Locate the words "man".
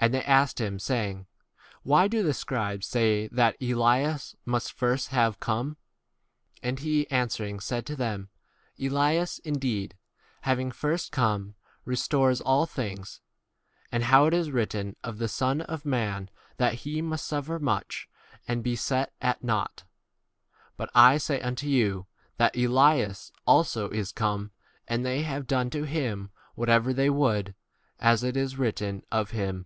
15.86-16.28